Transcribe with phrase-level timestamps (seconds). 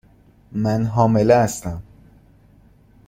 [0.51, 1.81] من حامله هستم.